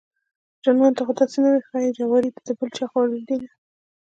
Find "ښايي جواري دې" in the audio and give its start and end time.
1.67-2.41